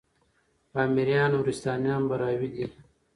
پامـــــیـــریــــان، 0.73 1.31
نورســــتانــیان 1.33 2.03
براهــــوی 2.09 2.49
دی 2.53 2.65